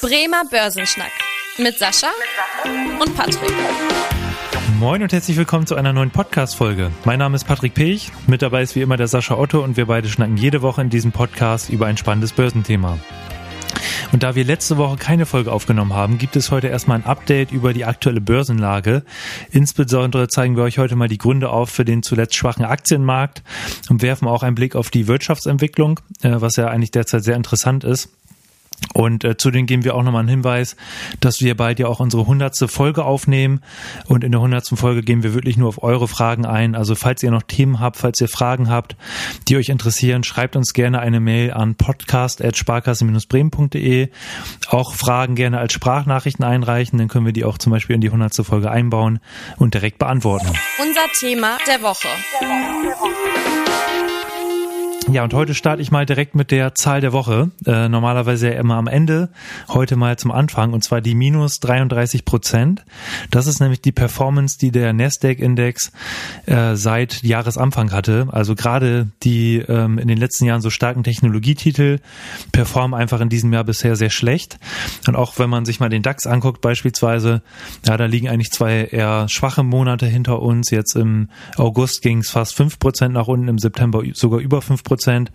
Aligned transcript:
Bremer 0.00 0.44
Börsenschnack 0.48 1.10
mit 1.58 1.76
Sascha 1.76 2.06
und 3.00 3.16
Patrick. 3.16 3.52
Moin 4.78 5.02
und 5.02 5.12
herzlich 5.12 5.36
willkommen 5.36 5.66
zu 5.66 5.74
einer 5.74 5.92
neuen 5.92 6.12
Podcast-Folge. 6.12 6.92
Mein 7.04 7.18
Name 7.18 7.34
ist 7.34 7.44
Patrick 7.44 7.74
Pech, 7.74 8.12
mit 8.28 8.40
dabei 8.40 8.62
ist 8.62 8.76
wie 8.76 8.82
immer 8.82 8.96
der 8.96 9.08
Sascha 9.08 9.36
Otto 9.36 9.60
und 9.64 9.76
wir 9.76 9.86
beide 9.86 10.08
schnacken 10.08 10.36
jede 10.36 10.62
Woche 10.62 10.82
in 10.82 10.88
diesem 10.88 11.10
Podcast 11.10 11.68
über 11.70 11.86
ein 11.86 11.96
spannendes 11.96 12.32
Börsenthema. 12.32 12.96
Und 14.12 14.22
da 14.22 14.36
wir 14.36 14.44
letzte 14.44 14.76
Woche 14.76 14.96
keine 14.96 15.26
Folge 15.26 15.50
aufgenommen 15.50 15.94
haben, 15.94 16.16
gibt 16.16 16.36
es 16.36 16.52
heute 16.52 16.68
erstmal 16.68 16.98
ein 16.98 17.04
Update 17.04 17.50
über 17.50 17.72
die 17.72 17.84
aktuelle 17.84 18.20
Börsenlage. 18.20 19.02
Insbesondere 19.50 20.28
zeigen 20.28 20.56
wir 20.56 20.62
euch 20.62 20.78
heute 20.78 20.94
mal 20.94 21.08
die 21.08 21.18
Gründe 21.18 21.50
auf 21.50 21.70
für 21.70 21.84
den 21.84 22.04
zuletzt 22.04 22.36
schwachen 22.36 22.64
Aktienmarkt 22.64 23.42
und 23.90 24.00
werfen 24.00 24.28
auch 24.28 24.44
einen 24.44 24.54
Blick 24.54 24.76
auf 24.76 24.90
die 24.90 25.08
Wirtschaftsentwicklung, 25.08 25.98
äh, 26.22 26.36
was 26.40 26.54
ja 26.54 26.68
eigentlich 26.68 26.92
derzeit 26.92 27.24
sehr 27.24 27.36
interessant 27.36 27.82
ist. 27.82 28.10
Und 28.94 29.24
äh, 29.24 29.36
zudem 29.36 29.66
geben 29.66 29.84
wir 29.84 29.94
auch 29.94 30.02
nochmal 30.02 30.20
einen 30.20 30.28
Hinweis, 30.28 30.76
dass 31.20 31.40
wir 31.40 31.56
bald 31.56 31.78
ja 31.78 31.86
auch 31.86 32.00
unsere 32.00 32.26
hundertste 32.26 32.68
Folge 32.68 33.04
aufnehmen. 33.04 33.60
Und 34.06 34.24
in 34.24 34.32
der 34.32 34.40
hundertsten 34.40 34.76
Folge 34.76 35.02
gehen 35.02 35.22
wir 35.22 35.34
wirklich 35.34 35.56
nur 35.56 35.68
auf 35.68 35.82
eure 35.82 36.08
Fragen 36.08 36.46
ein. 36.46 36.74
Also 36.74 36.94
falls 36.94 37.22
ihr 37.22 37.30
noch 37.30 37.42
Themen 37.42 37.80
habt, 37.80 37.96
falls 37.96 38.20
ihr 38.20 38.28
Fragen 38.28 38.68
habt, 38.68 38.96
die 39.48 39.56
euch 39.56 39.68
interessieren, 39.68 40.24
schreibt 40.24 40.56
uns 40.56 40.72
gerne 40.72 41.00
eine 41.00 41.20
Mail 41.20 41.52
an 41.52 41.74
podcast.sparkasse-bremen.de. 41.74 44.08
Auch 44.68 44.94
Fragen 44.94 45.34
gerne 45.34 45.58
als 45.58 45.72
Sprachnachrichten 45.72 46.44
einreichen, 46.44 46.98
dann 46.98 47.08
können 47.08 47.26
wir 47.26 47.32
die 47.32 47.44
auch 47.44 47.58
zum 47.58 47.72
Beispiel 47.72 47.94
in 47.94 48.00
die 48.00 48.10
hundertste 48.10 48.44
Folge 48.44 48.70
einbauen 48.70 49.20
und 49.56 49.74
direkt 49.74 49.98
beantworten. 49.98 50.46
Unser 50.80 51.08
Thema 51.18 51.58
der 51.66 51.82
Woche. 51.82 52.06
Der 52.40 52.48
Woche. 52.48 52.84
Der 52.84 52.96
Woche. 52.96 54.17
Ja, 55.10 55.24
und 55.24 55.32
heute 55.32 55.54
starte 55.54 55.80
ich 55.80 55.90
mal 55.90 56.04
direkt 56.04 56.34
mit 56.34 56.50
der 56.50 56.74
Zahl 56.74 57.00
der 57.00 57.14
Woche. 57.14 57.50
Äh, 57.64 57.88
normalerweise 57.88 58.48
ja 58.48 58.60
immer 58.60 58.74
am 58.74 58.86
Ende, 58.86 59.30
heute 59.68 59.96
mal 59.96 60.18
zum 60.18 60.30
Anfang, 60.30 60.74
und 60.74 60.84
zwar 60.84 61.00
die 61.00 61.14
minus 61.14 61.60
33 61.60 62.26
Prozent. 62.26 62.84
Das 63.30 63.46
ist 63.46 63.58
nämlich 63.58 63.80
die 63.80 63.92
Performance, 63.92 64.58
die 64.58 64.70
der 64.70 64.92
Nasdaq-Index 64.92 65.92
äh, 66.44 66.74
seit 66.76 67.22
Jahresanfang 67.22 67.90
hatte. 67.90 68.28
Also 68.32 68.54
gerade 68.54 69.08
die 69.22 69.56
ähm, 69.66 69.96
in 69.96 70.08
den 70.08 70.18
letzten 70.18 70.44
Jahren 70.44 70.60
so 70.60 70.68
starken 70.68 71.04
Technologietitel 71.04 72.00
performen 72.52 72.98
einfach 72.98 73.22
in 73.22 73.30
diesem 73.30 73.50
Jahr 73.50 73.64
bisher 73.64 73.96
sehr 73.96 74.10
schlecht. 74.10 74.58
Und 75.06 75.16
auch 75.16 75.38
wenn 75.38 75.48
man 75.48 75.64
sich 75.64 75.80
mal 75.80 75.88
den 75.88 76.02
DAX 76.02 76.26
anguckt 76.26 76.60
beispielsweise, 76.60 77.40
ja, 77.86 77.96
da 77.96 78.04
liegen 78.04 78.28
eigentlich 78.28 78.50
zwei 78.50 78.84
eher 78.84 79.26
schwache 79.30 79.62
Monate 79.62 80.04
hinter 80.04 80.42
uns. 80.42 80.70
Jetzt 80.70 80.96
im 80.96 81.30
August 81.56 82.02
ging 82.02 82.18
es 82.18 82.28
fast 82.28 82.54
fünf 82.54 82.78
Prozent 82.78 83.14
nach 83.14 83.26
unten, 83.26 83.48
im 83.48 83.58
September 83.58 84.02
sogar 84.12 84.40
über 84.40 84.60
fünf 84.60 84.84
Prozent. 84.84 84.97
Prozent. 84.98 85.30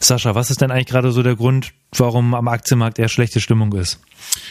Sascha, 0.00 0.34
was 0.34 0.50
ist 0.50 0.60
denn 0.60 0.72
eigentlich 0.72 0.86
gerade 0.86 1.12
so 1.12 1.22
der 1.22 1.36
Grund, 1.36 1.72
warum 1.96 2.34
am 2.34 2.48
Aktienmarkt 2.48 2.98
eher 2.98 3.08
schlechte 3.08 3.40
Stimmung 3.40 3.72
ist? 3.72 4.00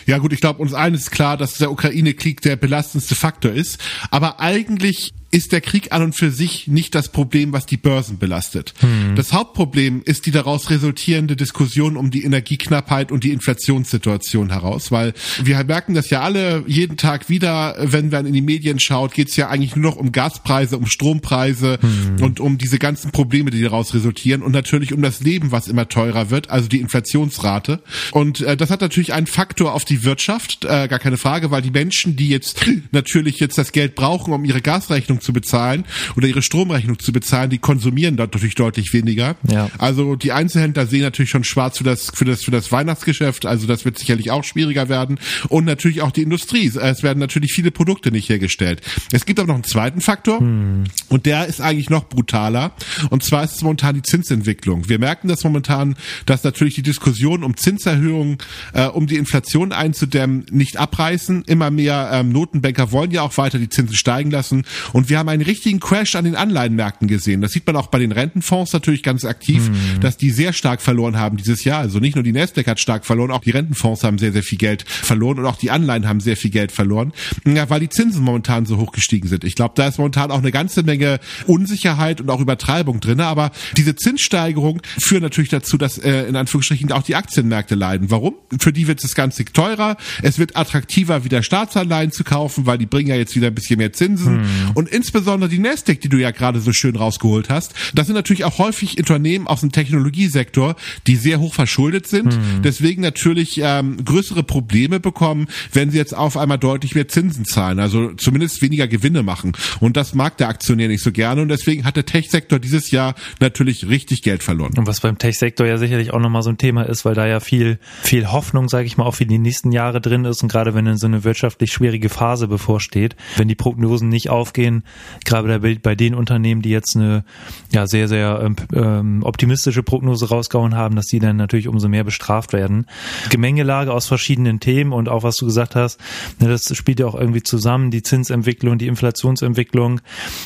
Ja 0.06 0.18
gut, 0.18 0.34
ich 0.34 0.42
glaube, 0.42 0.62
uns 0.62 0.74
allen 0.74 0.94
ist 0.94 1.12
klar, 1.12 1.38
dass 1.38 1.56
der 1.56 1.72
Ukraine-Krieg 1.72 2.42
der 2.42 2.56
belastendste 2.56 3.16
Faktor 3.16 3.52
ist. 3.52 3.80
Aber 4.12 4.40
eigentlich 4.40 5.14
ist 5.30 5.52
der 5.52 5.62
Krieg 5.62 5.92
an 5.92 6.04
und 6.04 6.14
für 6.14 6.32
sich 6.32 6.68
nicht 6.68 6.96
das 6.96 7.12
Problem, 7.12 7.52
was 7.52 7.66
die 7.66 7.76
Börsen 7.76 8.18
belastet. 8.18 8.74
Hm. 8.80 9.16
Das 9.16 9.34
Hauptproblem 9.34 10.02
ist 10.06 10.26
die 10.26 10.32
daraus 10.32 10.70
resultierende 10.70 11.36
Diskussion 11.36 11.98
um 11.98 12.12
die 12.12 12.24
Energieknappheit 12.24 13.12
und 13.12 13.24
die 13.26 13.34
Inflationssituation 13.34 14.52
heraus, 14.52 14.92
weil 14.92 15.14
wir 15.44 15.62
merken 15.66 15.96
das 15.96 16.10
ja 16.10 16.22
alle 16.22 16.64
jeden 16.66 16.96
Tag 16.96 17.28
wieder, 17.28 17.76
wenn 17.80 18.10
man 18.10 18.26
in 18.26 18.34
die 18.34 18.42
Medien 18.42 18.80
schaut, 18.80 19.14
geht 19.14 19.28
es 19.28 19.36
ja 19.36 19.50
eigentlich 19.50 19.76
nur 19.76 19.92
noch 19.92 19.98
um 19.98 20.14
Gaspreise, 20.14 20.78
um 20.78 20.86
Strompreise 20.86 21.78
hm. 21.82 22.24
und 22.24 22.40
um 22.40 22.58
diese 22.58 22.80
ganzen 22.80 23.12
Probleme, 23.12 23.52
die 23.52 23.62
daraus 23.62 23.94
resultieren 23.94 24.42
und 24.42 24.54
natürlich 24.54 24.94
um 24.94 25.02
das 25.02 25.20
Leben, 25.20 25.52
was 25.52 25.68
immer 25.68 25.90
teurer 25.90 26.30
wird, 26.30 26.50
also 26.50 26.70
die 26.70 26.80
Inflationsrate. 27.28 27.80
Und 28.12 28.42
äh, 28.42 28.58
das 28.58 28.70
hat 28.70 28.82
natürlich 28.82 29.14
einen 29.14 29.28
Faktor 29.28 29.74
auf 29.74 29.86
die 29.86 30.04
Wirtschaft, 30.04 30.66
äh, 30.66 30.88
gar 30.88 31.00
keine 31.00 31.18
Frage, 31.18 31.52
weil 31.52 31.62
die 31.62 31.72
Menschen, 31.72 32.16
die 32.16 32.30
jetzt 32.30 32.66
natürlich 32.92 33.40
jetzt 33.40 33.58
das 33.58 33.72
Geld 33.72 33.96
brauchen, 33.96 34.34
um 34.34 34.44
ihre 34.46 34.62
Gasrechnung 34.62 34.98
Rechnung 34.98 35.22
zu 35.22 35.32
bezahlen 35.32 35.86
oder 36.16 36.28
ihre 36.28 36.42
Stromrechnung 36.42 37.00
zu 37.00 37.12
bezahlen, 37.12 37.50
die 37.50 37.60
konsumieren 37.60 38.18
dort 38.18 38.34
natürlich 38.34 38.56
deutlich 38.56 38.94
weniger. 38.94 39.36
Ja. 39.50 39.70
Also 39.78 40.16
die 40.16 40.32
Einzelhändler 40.32 40.88
sehen 40.88 41.02
natürlich 41.02 41.30
schon 41.30 41.44
schwarz 41.44 41.78
für 41.78 41.84
das, 41.84 42.12
für 42.14 42.26
das, 42.26 42.44
für 42.44 42.52
das 42.52 42.72
Weihnachtsgeschäft. 42.72 43.46
Also 43.46 43.68
das 43.68 43.86
wird 43.86 44.00
sicherlich 44.00 44.32
auch 44.32 44.44
schwieriger 44.44 44.90
werden. 44.90 45.20
Und 45.50 45.66
natürlich 45.66 46.02
auch 46.02 46.12
die 46.12 46.24
Industrie. 46.24 46.68
Es 46.68 47.04
werden 47.04 47.20
natürlich 47.20 47.54
viele 47.54 47.72
Produkte 47.72 48.12
nicht 48.12 48.30
hergestellt. 48.30 48.82
Es 49.12 49.26
gibt 49.26 49.40
aber 49.40 49.48
noch 49.48 49.56
einen 49.56 49.64
zweiten 49.64 50.02
Faktor 50.02 50.40
hm. 50.40 50.86
und 51.10 51.26
der 51.26 51.46
ist 51.48 51.62
eigentlich 51.62 51.90
noch 51.90 52.10
brutaler. 52.10 52.74
Und 53.10 53.24
zwar 53.24 53.44
ist 53.44 53.56
es 53.56 53.62
momentan 53.62 53.96
die 53.96 54.02
Zinsentwicklung. 54.02 54.90
Wir 54.90 55.00
merken 55.00 55.28
das 55.28 55.44
momentan, 55.44 55.96
dass 56.26 56.44
natürlich 56.44 56.76
die 56.76 56.82
Diskussion 56.82 57.17
um 57.26 57.58
Zinserhöhungen, 57.58 58.38
äh, 58.74 58.86
um 58.86 59.08
die 59.08 59.16
Inflation 59.16 59.72
einzudämmen, 59.72 60.46
nicht 60.52 60.78
abreißen. 60.78 61.44
Immer 61.46 61.72
mehr 61.72 62.10
ähm, 62.14 62.32
Notenbanker 62.32 62.92
wollen 62.92 63.12
ja 63.12 63.22
auch 63.22 63.38
weiter 63.38 63.60
die 63.60 63.70
Zinsen 63.70 63.96
steigen 63.96 64.32
lassen. 64.32 64.64
Und 64.94 65.10
wir 65.10 65.20
haben 65.20 65.30
einen 65.30 65.42
richtigen 65.42 65.80
Crash 65.80 66.16
an 66.16 66.26
den 66.26 66.36
Anleihenmärkten 66.36 67.08
gesehen. 67.08 67.42
Das 67.42 67.52
sieht 67.52 67.66
man 67.68 67.76
auch 67.76 67.88
bei 67.88 68.00
den 68.00 68.12
Rentenfonds 68.12 68.74
natürlich 68.74 69.04
ganz 69.04 69.26
aktiv, 69.26 69.70
mhm. 69.70 70.02
dass 70.02 70.18
die 70.18 70.32
sehr 70.32 70.54
stark 70.54 70.82
verloren 70.82 71.18
haben 71.18 71.38
dieses 71.38 71.64
Jahr. 71.64 71.80
Also 71.80 72.00
nicht 72.00 72.16
nur 72.16 72.24
die 72.24 72.34
Nasdaq 72.34 72.68
hat 72.68 72.80
stark 72.80 73.06
verloren, 73.06 73.32
auch 73.32 73.42
die 73.42 73.52
Rentenfonds 73.52 74.04
haben 74.04 74.18
sehr, 74.18 74.32
sehr 74.32 74.44
viel 74.44 74.58
Geld 74.58 74.84
verloren 74.88 75.40
und 75.40 75.46
auch 75.46 75.58
die 75.58 75.72
Anleihen 75.72 76.08
haben 76.08 76.20
sehr 76.20 76.38
viel 76.38 76.52
Geld 76.52 76.72
verloren, 76.72 77.14
ja, 77.46 77.70
weil 77.70 77.80
die 77.80 77.90
Zinsen 77.90 78.24
momentan 78.24 78.66
so 78.66 78.78
hoch 78.78 78.92
gestiegen 78.92 79.28
sind. 79.28 79.44
Ich 79.44 79.56
glaube, 79.56 79.74
da 79.76 79.88
ist 79.88 79.98
momentan 79.98 80.32
auch 80.32 80.40
eine 80.40 80.52
ganze 80.52 80.84
Menge 80.84 81.20
Unsicherheit 81.46 82.22
und 82.22 82.30
auch 82.30 82.40
Übertreibung 82.40 83.00
drin. 83.00 83.22
Aber 83.22 83.52
diese 83.76 83.96
Zinssteigerung 83.96 84.82
führt 85.00 85.22
natürlich 85.22 85.50
dazu, 85.50 85.78
dass 85.78 85.98
äh, 85.98 86.24
in 86.24 86.36
Anführungsstrichen 86.36 86.92
auch 86.92 87.07
die 87.08 87.16
Aktienmärkte 87.16 87.76
leiden. 87.76 88.12
Warum? 88.12 88.36
Für 88.60 88.72
die 88.72 88.88
wird 88.88 89.04
es 89.04 89.16
Ganze 89.16 89.46
teurer. 89.46 89.98
Es 90.22 90.40
wird 90.40 90.56
attraktiver, 90.56 91.24
wieder 91.24 91.44
Staatsanleihen 91.44 92.12
zu 92.12 92.24
kaufen, 92.24 92.66
weil 92.66 92.78
die 92.78 92.86
bringen 92.86 93.10
ja 93.10 93.16
jetzt 93.16 93.36
wieder 93.36 93.48
ein 93.48 93.56
bisschen 93.56 93.78
mehr 93.78 93.94
Zinsen. 93.94 94.42
Mhm. 94.42 94.72
Und 94.74 94.90
insbesondere 94.90 95.50
die 95.50 95.60
Nasdaq, 95.60 96.02
die 96.02 96.10
du 96.10 96.18
ja 96.18 96.32
gerade 96.32 96.60
so 96.60 96.72
schön 96.74 96.96
rausgeholt 96.96 97.50
hast, 97.50 97.74
das 97.94 98.08
sind 98.08 98.16
natürlich 98.16 98.46
auch 98.46 98.58
häufig 98.58 98.98
Unternehmen 98.98 99.48
aus 99.48 99.62
dem 99.62 99.72
Technologiesektor, 99.72 100.76
die 101.08 101.16
sehr 101.16 101.40
hoch 101.40 101.54
verschuldet 101.54 102.08
sind, 102.08 102.36
mhm. 102.36 102.62
deswegen 102.64 103.02
natürlich 103.02 103.60
ähm, 103.64 104.04
größere 104.04 104.44
Probleme 104.44 105.00
bekommen, 105.00 105.48
wenn 105.74 105.92
sie 105.92 105.98
jetzt 105.98 106.16
auf 106.16 106.38
einmal 106.38 106.58
deutlich 106.58 106.96
mehr 106.96 107.08
Zinsen 107.08 107.46
zahlen, 107.46 107.80
also 107.80 108.14
zumindest 108.14 108.62
weniger 108.62 108.88
Gewinne 108.88 109.24
machen. 109.24 109.54
Und 109.80 109.98
das 109.98 110.14
mag 110.14 110.38
der 110.38 110.50
Aktionär 110.50 110.88
nicht 110.88 111.04
so 111.04 111.12
gerne 111.12 111.42
und 111.42 111.50
deswegen 111.50 111.86
hat 111.86 111.96
der 111.96 112.06
Tech-Sektor 112.06 112.60
dieses 112.60 112.92
Jahr 112.92 113.16
natürlich 113.40 113.88
richtig 113.88 114.22
Geld 114.22 114.44
verloren. 114.44 114.74
Und 114.78 114.88
was 114.88 115.02
beim 115.02 115.18
Tech-Sektor 115.18 115.66
ja 115.66 115.78
sicherlich 115.78 116.14
auch 116.14 116.20
nochmal 116.20 116.44
so 116.44 116.50
ein 116.50 116.58
Thema 116.58 116.84
ist, 116.84 116.97
weil 117.06 117.16
da 117.16 117.26
ja 117.26 117.40
viel, 117.40 117.80
viel 118.02 118.32
Hoffnung, 118.32 118.70
sage 118.70 118.86
ich 118.86 118.98
mal, 118.98 119.06
auch 119.06 119.16
für 119.16 119.26
die 119.26 119.38
nächsten 119.38 119.72
Jahre 119.72 120.02
drin 120.02 120.26
ist 120.26 120.44
und 120.44 120.52
gerade 120.52 120.74
wenn 120.74 120.86
dann 120.86 120.98
so 120.98 121.08
eine 121.08 121.24
wirtschaftlich 121.24 121.72
schwierige 121.72 122.10
Phase 122.10 122.48
bevorsteht, 122.48 123.16
wenn 123.36 123.48
die 123.48 123.56
Prognosen 123.56 124.10
nicht 124.10 124.30
aufgehen, 124.30 124.84
gerade 125.26 125.60
bei 125.60 125.96
den 125.96 126.16
Unternehmen, 126.16 126.62
die 126.62 126.70
jetzt 126.70 126.96
eine 126.96 127.24
ja 127.72 127.88
sehr, 127.88 128.08
sehr 128.08 128.42
ähm, 128.44 128.56
ähm, 128.74 129.24
optimistische 129.24 129.84
Prognose 129.84 130.30
rausgehauen 130.30 130.76
haben, 130.76 130.96
dass 130.96 131.08
die 131.08 131.20
dann 131.20 131.38
natürlich 131.38 131.68
umso 131.68 131.88
mehr 131.88 132.04
bestraft 132.04 132.54
werden. 132.54 132.86
Gemengelage 133.30 133.94
aus 133.94 134.08
verschiedenen 134.08 134.60
Themen 134.60 134.94
und 134.94 135.10
auch 135.10 135.24
was 135.24 135.38
du 135.38 135.46
gesagt 135.46 135.76
hast, 135.76 136.00
ne, 136.40 136.48
das 136.48 136.76
spielt 136.76 137.00
ja 137.00 137.08
auch 137.08 137.16
irgendwie 137.16 137.44
zusammen, 137.44 137.92
die 137.92 138.04
Zinsentwicklung, 138.04 138.78
die 138.78 138.88
Inflationsentwicklung, 138.88 140.02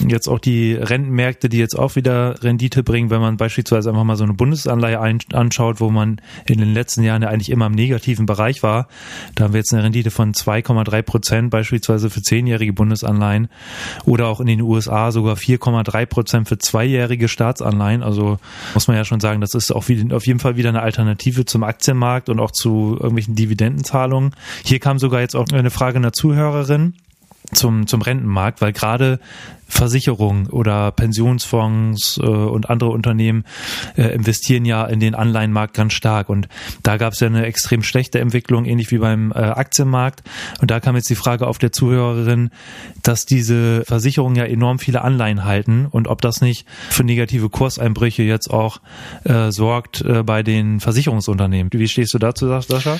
jetzt 0.07 0.27
auch 0.27 0.39
die 0.39 0.73
Rentenmärkte, 0.73 1.49
die 1.49 1.57
jetzt 1.57 1.77
auch 1.77 1.95
wieder 1.95 2.41
Rendite 2.43 2.83
bringen, 2.83 3.09
wenn 3.09 3.21
man 3.21 3.37
beispielsweise 3.37 3.89
einfach 3.89 4.03
mal 4.03 4.15
so 4.15 4.23
eine 4.23 4.33
Bundesanleihe 4.33 4.99
anschaut, 5.33 5.79
wo 5.79 5.89
man 5.89 6.21
in 6.45 6.59
den 6.59 6.73
letzten 6.73 7.03
Jahren 7.03 7.21
ja 7.21 7.29
eigentlich 7.29 7.49
immer 7.49 7.67
im 7.67 7.73
negativen 7.73 8.25
Bereich 8.25 8.63
war. 8.63 8.87
Da 9.35 9.45
haben 9.45 9.53
wir 9.53 9.59
jetzt 9.59 9.73
eine 9.73 9.83
Rendite 9.83 10.11
von 10.11 10.33
2,3 10.33 11.01
Prozent 11.01 11.49
beispielsweise 11.49 12.09
für 12.09 12.21
zehnjährige 12.21 12.73
Bundesanleihen 12.73 13.49
oder 14.05 14.27
auch 14.27 14.39
in 14.39 14.47
den 14.47 14.61
USA 14.61 15.11
sogar 15.11 15.35
4,3 15.35 16.05
Prozent 16.05 16.47
für 16.47 16.57
zweijährige 16.57 17.27
Staatsanleihen. 17.27 18.03
Also 18.03 18.39
muss 18.73 18.87
man 18.87 18.97
ja 18.97 19.05
schon 19.05 19.19
sagen, 19.19 19.41
das 19.41 19.53
ist 19.53 19.71
auch 19.71 19.85
auf 20.11 20.27
jeden 20.27 20.39
Fall 20.39 20.57
wieder 20.57 20.69
eine 20.69 20.81
Alternative 20.81 21.45
zum 21.45 21.63
Aktienmarkt 21.63 22.29
und 22.29 22.39
auch 22.39 22.51
zu 22.51 22.93
irgendwelchen 22.93 23.35
Dividendenzahlungen. 23.35 24.35
Hier 24.63 24.79
kam 24.79 24.99
sogar 24.99 25.21
jetzt 25.21 25.35
auch 25.35 25.47
eine 25.51 25.71
Frage 25.71 25.97
einer 25.97 26.13
Zuhörerin 26.13 26.93
zum, 27.53 27.87
zum 27.87 28.01
Rentenmarkt, 28.01 28.61
weil 28.61 28.73
gerade 28.73 29.19
Versicherungen 29.71 30.47
oder 30.47 30.91
Pensionsfonds 30.91 32.17
äh, 32.17 32.21
und 32.21 32.69
andere 32.69 32.89
Unternehmen 32.89 33.45
äh, 33.95 34.13
investieren 34.13 34.65
ja 34.65 34.85
in 34.85 34.99
den 34.99 35.15
Anleihenmarkt 35.15 35.73
ganz 35.73 35.93
stark. 35.93 36.29
Und 36.29 36.49
da 36.83 36.97
gab 36.97 37.13
es 37.13 37.21
ja 37.21 37.27
eine 37.27 37.45
extrem 37.45 37.81
schlechte 37.81 38.19
Entwicklung, 38.19 38.65
ähnlich 38.65 38.91
wie 38.91 38.97
beim 38.97 39.31
äh, 39.31 39.35
Aktienmarkt. 39.35 40.23
Und 40.59 40.69
da 40.71 40.79
kam 40.79 40.95
jetzt 40.95 41.09
die 41.09 41.15
Frage 41.15 41.47
auf 41.47 41.57
der 41.57 41.71
Zuhörerin, 41.71 42.51
dass 43.01 43.25
diese 43.25 43.83
Versicherungen 43.85 44.35
ja 44.35 44.43
enorm 44.43 44.77
viele 44.77 45.01
Anleihen 45.01 45.45
halten 45.45 45.87
und 45.89 46.07
ob 46.07 46.21
das 46.21 46.41
nicht 46.41 46.67
für 46.89 47.03
negative 47.03 47.49
Kurseinbrüche 47.49 48.23
jetzt 48.23 48.51
auch 48.51 48.81
äh, 49.23 49.51
sorgt 49.51 50.01
äh, 50.01 50.23
bei 50.23 50.43
den 50.43 50.81
Versicherungsunternehmen. 50.81 51.71
Wie 51.73 51.87
stehst 51.87 52.13
du 52.13 52.19
dazu, 52.19 52.47
Sascha? 52.47 52.99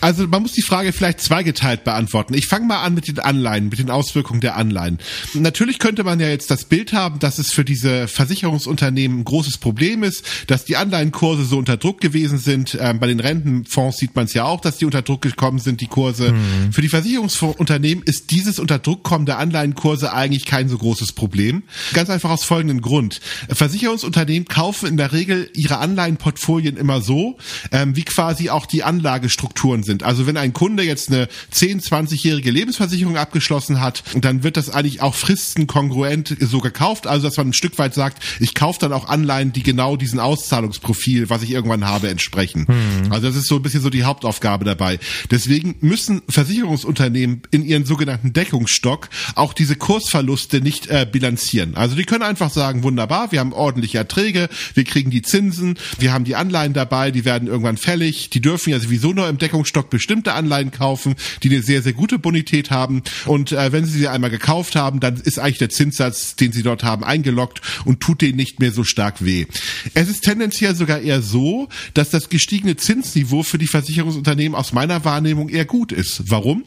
Also 0.00 0.26
man 0.26 0.42
muss 0.42 0.52
die 0.52 0.62
Frage 0.62 0.92
vielleicht 0.92 1.20
zweigeteilt 1.20 1.84
beantworten. 1.84 2.34
Ich 2.34 2.46
fange 2.46 2.66
mal 2.66 2.82
an 2.82 2.94
mit 2.94 3.08
den 3.08 3.18
Anleihen, 3.18 3.68
mit 3.68 3.78
den 3.78 3.90
Auswirkungen 3.90 4.40
der 4.40 4.56
Anleihen. 4.56 4.98
Natürlich 5.34 5.78
könnte 5.78 6.04
man 6.04 6.20
ja 6.20 6.28
jetzt 6.28 6.50
das 6.50 6.64
Bild 6.64 6.92
haben, 6.92 7.18
dass 7.18 7.38
es 7.38 7.52
für 7.52 7.64
diese 7.64 8.08
Versicherungsunternehmen 8.08 9.20
ein 9.20 9.24
großes 9.24 9.58
Problem 9.58 10.02
ist, 10.02 10.24
dass 10.46 10.64
die 10.64 10.76
Anleihenkurse 10.76 11.44
so 11.44 11.58
unter 11.58 11.76
Druck 11.76 12.00
gewesen 12.00 12.38
sind. 12.38 12.76
Ähm, 12.80 12.98
bei 12.98 13.06
den 13.06 13.20
Rentenfonds 13.20 13.98
sieht 13.98 14.16
man 14.16 14.24
es 14.24 14.34
ja 14.34 14.44
auch, 14.44 14.60
dass 14.60 14.78
die 14.78 14.84
unter 14.84 15.02
Druck 15.02 15.22
gekommen 15.22 15.58
sind, 15.58 15.80
die 15.80 15.86
Kurse. 15.86 16.32
Mhm. 16.32 16.72
Für 16.72 16.82
die 16.82 16.88
Versicherungsunternehmen 16.88 18.04
ist 18.04 18.30
dieses 18.30 18.58
unter 18.58 18.78
Druck 18.78 19.02
kommen 19.02 19.26
der 19.26 19.38
Anleihenkurse 19.38 20.12
eigentlich 20.12 20.46
kein 20.46 20.68
so 20.68 20.78
großes 20.78 21.12
Problem. 21.12 21.62
Ganz 21.92 22.10
einfach 22.10 22.30
aus 22.30 22.44
folgendem 22.44 22.80
Grund. 22.80 23.20
Versicherungsunternehmen 23.48 24.46
kaufen 24.48 24.88
in 24.88 24.96
der 24.96 25.12
Regel 25.12 25.50
ihre 25.54 25.78
Anleihenportfolien 25.78 26.76
immer 26.76 27.00
so, 27.00 27.38
ähm, 27.72 27.96
wie 27.96 28.04
quasi 28.04 28.50
auch 28.50 28.66
die 28.66 28.82
Anlagestrukturen 28.82 29.82
sind. 29.82 29.89
Also 30.02 30.26
wenn 30.26 30.36
ein 30.36 30.52
Kunde 30.52 30.82
jetzt 30.82 31.10
eine 31.10 31.28
10, 31.50 31.80
20-jährige 31.80 32.50
Lebensversicherung 32.50 33.16
abgeschlossen 33.16 33.80
hat, 33.80 34.02
dann 34.14 34.42
wird 34.42 34.56
das 34.56 34.70
eigentlich 34.70 35.02
auch 35.02 35.14
fristenkongruent 35.14 36.36
so 36.40 36.60
gekauft. 36.60 37.06
Also 37.06 37.28
dass 37.28 37.36
man 37.36 37.48
ein 37.48 37.52
Stück 37.52 37.78
weit 37.78 37.94
sagt, 37.94 38.22
ich 38.40 38.54
kaufe 38.54 38.78
dann 38.80 38.92
auch 38.92 39.08
Anleihen, 39.08 39.52
die 39.52 39.62
genau 39.62 39.96
diesen 39.96 40.20
Auszahlungsprofil, 40.20 41.30
was 41.30 41.42
ich 41.42 41.50
irgendwann 41.50 41.86
habe, 41.86 42.08
entsprechen. 42.08 42.66
Hm. 42.66 43.12
Also 43.12 43.28
das 43.28 43.36
ist 43.36 43.46
so 43.46 43.56
ein 43.56 43.62
bisschen 43.62 43.82
so 43.82 43.90
die 43.90 44.04
Hauptaufgabe 44.04 44.64
dabei. 44.64 44.98
Deswegen 45.30 45.76
müssen 45.80 46.22
Versicherungsunternehmen 46.28 47.42
in 47.50 47.64
ihren 47.64 47.84
sogenannten 47.84 48.32
Deckungsstock 48.32 49.08
auch 49.34 49.52
diese 49.52 49.76
Kursverluste 49.76 50.60
nicht 50.60 50.88
äh, 50.88 51.06
bilanzieren. 51.10 51.74
Also 51.74 51.96
die 51.96 52.04
können 52.04 52.22
einfach 52.22 52.50
sagen, 52.50 52.82
wunderbar, 52.82 53.32
wir 53.32 53.40
haben 53.40 53.52
ordentliche 53.52 53.98
Erträge, 53.98 54.48
wir 54.74 54.84
kriegen 54.84 55.10
die 55.10 55.22
Zinsen, 55.22 55.78
wir 55.98 56.12
haben 56.12 56.24
die 56.24 56.36
Anleihen 56.36 56.72
dabei, 56.72 57.10
die 57.10 57.24
werden 57.24 57.48
irgendwann 57.48 57.76
fällig, 57.76 58.30
die 58.30 58.40
dürfen 58.40 58.70
ja 58.70 58.78
sowieso 58.78 59.12
nur 59.12 59.28
im 59.28 59.38
Deckungsstock 59.38 59.79
bestimmte 59.84 60.32
Anleihen 60.32 60.70
kaufen, 60.70 61.14
die 61.42 61.50
eine 61.50 61.62
sehr, 61.62 61.82
sehr 61.82 61.92
gute 61.92 62.18
Bonität 62.18 62.70
haben. 62.70 63.02
Und 63.26 63.52
äh, 63.52 63.72
wenn 63.72 63.84
sie 63.84 63.98
sie 63.98 64.08
einmal 64.08 64.30
gekauft 64.30 64.76
haben, 64.76 65.00
dann 65.00 65.16
ist 65.16 65.38
eigentlich 65.38 65.58
der 65.58 65.70
Zinssatz, 65.70 66.36
den 66.36 66.52
sie 66.52 66.62
dort 66.62 66.82
haben, 66.82 67.04
eingeloggt 67.04 67.60
und 67.84 68.00
tut 68.00 68.22
denen 68.22 68.36
nicht 68.36 68.60
mehr 68.60 68.72
so 68.72 68.84
stark 68.84 69.24
weh. 69.24 69.46
Es 69.94 70.08
ist 70.08 70.24
tendenziell 70.24 70.74
sogar 70.74 71.00
eher 71.00 71.22
so, 71.22 71.68
dass 71.94 72.10
das 72.10 72.28
gestiegene 72.28 72.76
Zinsniveau 72.76 73.42
für 73.42 73.58
die 73.58 73.66
Versicherungsunternehmen 73.66 74.56
aus 74.56 74.72
meiner 74.72 75.04
Wahrnehmung 75.04 75.48
eher 75.48 75.64
gut 75.64 75.92
ist. 75.92 76.30
Warum? 76.30 76.64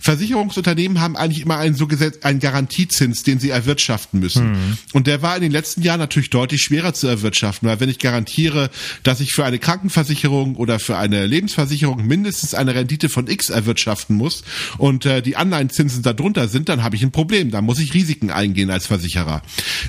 Versicherungsunternehmen 0.00 1.00
haben 1.00 1.16
eigentlich 1.16 1.42
immer 1.42 1.58
einen 1.58 1.74
so 1.74 1.86
gesetzt, 1.86 2.24
einen 2.24 2.40
Garantiezins, 2.40 3.22
den 3.22 3.38
sie 3.38 3.50
erwirtschaften 3.50 4.20
müssen. 4.20 4.52
Mhm. 4.52 4.78
Und 4.92 5.06
der 5.06 5.22
war 5.22 5.36
in 5.36 5.42
den 5.42 5.52
letzten 5.52 5.82
Jahren 5.82 6.00
natürlich 6.00 6.30
deutlich 6.30 6.62
schwerer 6.62 6.94
zu 6.94 7.06
erwirtschaften, 7.06 7.68
weil 7.68 7.80
wenn 7.80 7.88
ich 7.88 7.98
garantiere, 7.98 8.70
dass 9.02 9.20
ich 9.20 9.32
für 9.32 9.44
eine 9.44 9.58
Krankenversicherung 9.58 10.56
oder 10.56 10.78
für 10.78 10.96
eine 10.96 11.26
Lebensversicherung 11.26 12.06
mindestens 12.06 12.54
eine 12.54 12.74
Rendite 12.74 13.08
von 13.08 13.28
X 13.28 13.50
erwirtschaften 13.50 14.16
muss 14.16 14.42
und 14.78 15.06
äh, 15.06 15.22
die 15.22 15.36
Anleihenzinsen 15.36 16.02
darunter 16.02 16.48
sind, 16.48 16.68
dann 16.68 16.82
habe 16.82 16.96
ich 16.96 17.02
ein 17.02 17.12
Problem. 17.12 17.50
Da 17.50 17.60
muss 17.60 17.78
ich 17.78 17.94
Risiken 17.94 18.30
eingehen 18.30 18.70
als 18.70 18.86
Versicherer. 18.86 19.42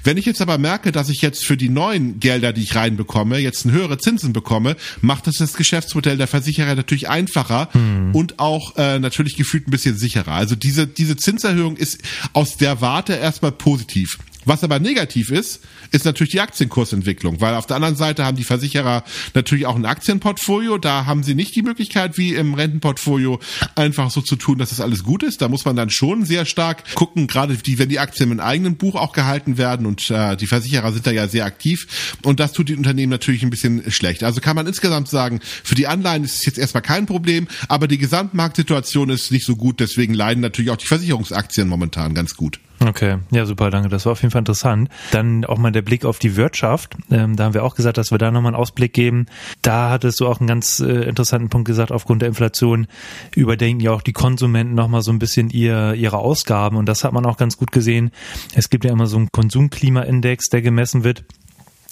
Wenn 0.04 0.18
ich 0.18 0.26
jetzt 0.26 0.42
aber 0.42 0.58
merke, 0.58 0.92
dass 0.92 1.10
ich 1.10 1.22
jetzt 1.22 1.46
für 1.46 1.58
die 1.58 1.70
neuen 1.70 2.20
Gelder, 2.20 2.54
die 2.54 2.62
ich 2.62 2.76
reinbekomme, 2.76 3.40
jetzt 3.40 3.66
höhere 3.66 3.98
Zinsen 3.98 4.34
bekomme, 4.34 4.76
macht 5.02 5.28
das 5.28 5.36
das 5.36 5.54
Geschäftsmodell 5.54 6.18
der 6.18 6.28
Versicherer 6.28 6.76
natürlich 6.76 7.10
einfacher 7.10 7.70
mhm. 7.74 8.14
und 8.14 8.40
auch 8.40 8.76
äh, 8.78 9.00
natürlich 9.00 9.36
gefühlt 9.36 9.61
ein 9.68 9.72
bisschen 9.72 9.98
sicherer. 9.98 10.32
Also 10.32 10.56
diese, 10.56 10.88
diese 10.88 11.16
Zinserhöhung 11.16 11.78
ist 11.78 12.00
aus 12.34 12.58
der 12.58 12.82
Warte 12.82 13.14
erstmal 13.14 13.52
positiv. 13.52 14.18
Was 14.46 14.64
aber 14.64 14.80
negativ 14.80 15.30
ist, 15.30 15.62
ist 15.92 16.06
natürlich 16.06 16.32
die 16.32 16.42
Aktienkursentwicklung, 16.42 17.42
weil 17.42 17.56
auf 17.56 17.68
der 17.68 17.76
anderen 17.76 17.96
Seite 17.96 18.26
haben 18.26 18.38
die 18.38 18.44
Versicherer 18.44 19.04
natürlich 19.34 19.66
auch 19.68 19.76
ein 19.76 19.86
Aktienportfolio. 19.86 20.78
Da 20.78 21.06
haben 21.06 21.24
sie 21.24 21.36
nicht 21.36 21.56
die 21.56 21.62
Möglichkeit, 21.62 22.18
wie 22.18 22.34
im 22.34 22.56
Rentenportfolio, 22.56 23.40
einfach 23.76 24.10
so 24.10 24.22
zu 24.22 24.36
tun, 24.36 24.58
dass 24.58 24.70
das 24.70 24.82
alles 24.82 25.04
gut 25.04 25.22
ist. 25.22 25.42
Da 25.42 25.48
muss 25.48 25.66
man 25.66 25.76
dann 25.76 25.90
schon 25.90 26.26
sehr 26.26 26.46
stark 26.46 26.96
gucken, 26.96 27.28
gerade 27.28 27.56
die, 27.56 27.78
wenn 27.78 27.90
die 27.90 28.00
Aktien 28.00 28.32
im 28.32 28.40
eigenen 28.40 28.78
Buch 28.78 28.96
auch 28.96 29.14
gehalten 29.14 29.58
werden 29.58 29.86
und 29.86 30.10
äh, 30.10 30.36
die 30.36 30.48
Versicherer 30.48 30.92
sind 30.92 31.06
da 31.06 31.12
ja 31.12 31.28
sehr 31.28 31.46
aktiv. 31.46 32.16
Und 32.24 32.40
das 32.40 32.54
tut 32.54 32.70
die 32.70 32.76
Unternehmen 32.76 33.12
natürlich 33.12 33.44
ein 33.44 33.50
bisschen 33.52 33.92
schlecht. 33.92 34.24
Also 34.24 34.42
kann 34.42 34.56
man 34.56 34.66
insgesamt 34.66 35.08
sagen, 35.08 35.40
für 35.64 35.76
die 35.76 35.88
Anleihen 35.88 36.24
ist 36.24 36.36
es 36.36 36.46
jetzt 36.46 36.58
erstmal 36.58 36.82
kein 36.82 37.06
Problem, 37.06 37.48
aber 37.68 37.88
die 37.88 37.98
Gesamtmarktsituation 37.98 39.10
ist 39.10 39.32
nicht 39.32 39.46
so 39.46 39.56
gut. 39.56 39.80
Deswegen 39.80 40.14
leiden 40.14 40.42
natürlich 40.42 40.72
auch 40.72 40.78
die 40.78 40.88
Versicherungsaktien 40.88 41.68
momentan 41.68 42.16
ganz 42.16 42.36
gut. 42.36 42.60
Okay, 42.84 43.20
ja 43.30 43.46
super, 43.46 43.70
danke. 43.70 43.90
Das 43.90 44.06
war 44.06 44.14
auf 44.14 44.22
jeden 44.22 44.32
Fall 44.32 44.40
interessant. 44.40 44.90
Dann 45.12 45.46
auch 45.46 45.60
mal 45.60 45.72
der 45.72 45.84
Blick 45.84 46.04
auf 46.04 46.18
die 46.18 46.36
Wirtschaft. 46.36 46.96
Ähm, 47.12 47.36
da 47.36 47.44
haben 47.44 47.54
wir 47.54 47.64
auch 47.64 47.76
gesagt, 47.76 47.98
dass 47.98 48.10
wir 48.10 48.18
da 48.18 48.32
nochmal 48.32 48.54
einen 48.54 48.62
Ausblick 48.62 48.94
geben. 48.94 49.28
Da 49.62 49.92
hattest 49.92 50.20
du 50.20 50.28
auch 50.28 50.40
einen 50.40 50.48
ganz 50.48 50.80
äh, 50.80 51.04
interessanten 51.04 51.50
Punkt 51.50 51.68
gesagt, 51.68 51.92
aufgrund 51.92 52.24
der 52.24 52.30
Inflation 52.30 52.88
überdenken 53.36 53.82
ja 53.82 53.92
auch 53.92 54.02
die 54.02 54.14
Konsumenten 54.14 54.74
nochmal 54.74 55.04
so 55.04 55.12
ein 55.12 55.20
bisschen 55.20 55.52
ihr, 55.52 55.94
ihre 55.94 56.18
Ausgaben. 56.18 56.76
Und 56.76 56.88
das 56.88 57.04
hat 57.04 57.14
man 57.14 57.26
auch 57.26 57.38
ganz 57.38 57.58
gut 57.58 57.72
gesehen. 57.72 58.12
Es 58.56 58.72
gibt 58.72 58.84
ja 58.84 58.92
immer 58.92 59.06
so 59.06 59.18
einen 59.18 59.32
Konsumklimaindex, 59.32 60.50
der 60.50 60.64
gemessen 60.64 61.04
wird. 61.04 61.24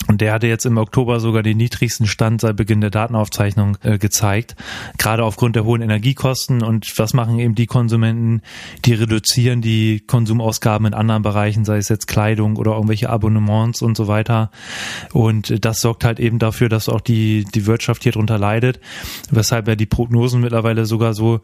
Und 0.10 0.22
der 0.22 0.34
hatte 0.34 0.48
jetzt 0.48 0.66
im 0.66 0.80
Oktober 0.80 1.20
sogar 1.20 1.44
den 1.44 1.58
niedrigsten 1.58 2.08
Stand 2.08 2.42
seit 2.42 2.56
Beginn 2.56 2.82
der 2.82 2.90
Datenaufzeichnung 2.90 3.78
äh, 3.84 4.00
gezeigt. 4.00 4.56
Gerade 4.98 5.24
aufgrund 5.24 5.56
der 5.56 5.66
hohen 5.66 5.84
Energiekosten. 5.84 6.64
Und 6.64 6.92
was 6.98 7.14
machen 7.14 7.38
eben 7.38 7.54
die 7.54 7.68
Konsumenten? 7.68 8.42
Die 8.86 8.96
reduzieren 8.96 9.62
die 9.62 10.00
Konsumausgaben 10.00 10.88
in 10.88 10.96
anderen 10.96 11.22
Bereichen, 11.22 11.64
sei 11.64 11.78
es 11.78 11.90
jetzt 11.90 12.08
Kleidung 12.08 12.56
oder 12.56 12.72
irgendwelche 12.72 13.08
Abonnements 13.08 13.84
und 13.84 13.96
so 13.96 14.08
weiter. 14.08 14.50
Und 15.14 15.64
das 15.64 15.80
sorgt 15.80 16.04
halt 16.04 16.20
eben 16.20 16.40
dafür, 16.40 16.70
dass 16.70 16.90
auch 16.90 17.02
die, 17.02 17.46
die 17.54 17.68
Wirtschaft 17.68 18.02
hier 18.02 18.14
drunter 18.14 18.40
leidet. 18.40 18.80
Weshalb 19.30 19.68
ja 19.68 19.76
die 19.76 19.86
Prognosen 19.86 20.42
mittlerweile 20.42 20.88
sogar 20.88 21.14
so 21.14 21.42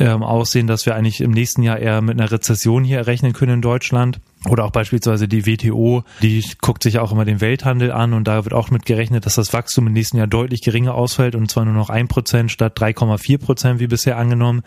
ähm, 0.00 0.24
aussehen, 0.24 0.66
dass 0.66 0.86
wir 0.86 0.96
eigentlich 0.96 1.20
im 1.20 1.30
nächsten 1.30 1.62
Jahr 1.62 1.78
eher 1.78 2.02
mit 2.02 2.18
einer 2.18 2.32
Rezession 2.32 2.82
hier 2.82 3.06
rechnen 3.06 3.32
können 3.32 3.54
in 3.54 3.62
Deutschland. 3.62 4.18
Oder 4.46 4.64
auch 4.64 4.70
beispielsweise 4.70 5.26
die 5.26 5.46
WTO, 5.46 6.04
die 6.22 6.44
guckt 6.60 6.84
sich 6.84 7.00
auch 7.00 7.10
immer 7.10 7.24
den 7.24 7.40
Welthandel 7.40 7.90
an 7.90 8.12
und 8.12 8.28
da 8.28 8.44
wird 8.44 8.54
auch 8.54 8.70
mit 8.70 8.86
gerechnet, 8.86 9.26
dass 9.26 9.34
das 9.34 9.52
Wachstum 9.52 9.88
im 9.88 9.92
nächsten 9.92 10.16
Jahr 10.16 10.28
deutlich 10.28 10.62
geringer 10.62 10.94
ausfällt 10.94 11.34
und 11.34 11.50
zwar 11.50 11.64
nur 11.64 11.74
noch 11.74 11.90
ein 11.90 12.06
Prozent 12.06 12.52
statt 12.52 12.78
3,4 12.78 13.38
Prozent 13.38 13.80
wie 13.80 13.88
bisher 13.88 14.16
angenommen. 14.16 14.62